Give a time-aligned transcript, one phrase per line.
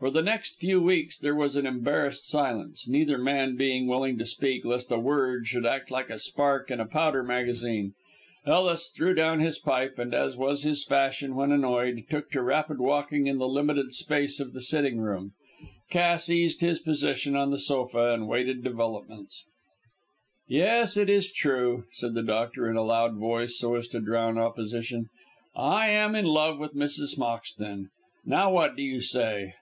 [0.00, 4.26] For the next few minutes there was an embarrassed silence, neither man being willing to
[4.26, 7.94] speak, lest a word should act like a spark in a powder magazine.
[8.44, 12.80] Ellis threw down his pipe, and, as was his fashion when annoyed, took to rapid
[12.80, 15.32] walking in the limited space of the sitting room.
[15.88, 19.46] Cass eased his position on the sofa and waited developments.
[20.46, 24.36] "Yes, it is true," said the doctor, in a loud voice, so as to drown
[24.36, 25.08] opposition.
[25.56, 27.16] "I am in love with Mrs.
[27.16, 27.88] Moxton.
[28.26, 29.54] Now, what do you say?"